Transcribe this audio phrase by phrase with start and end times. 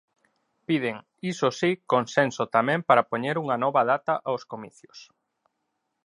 [0.67, 0.95] Piden,
[1.31, 4.97] iso si, consenso tamén para poñer unha nova data aos comicios.